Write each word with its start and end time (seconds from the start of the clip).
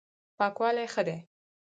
پاکوالی 0.37 0.85
ښه 0.93 1.01
دی. 1.07 1.17